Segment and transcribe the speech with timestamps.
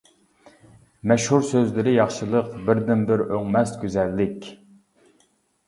[1.11, 4.51] مەشھۇر سۆزلىرى ياخشىلىق بىردىنبىر ئۆڭمەس گۈزەللىك.